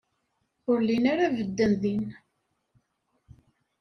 [0.69, 2.05] Ur llin ara bedden din.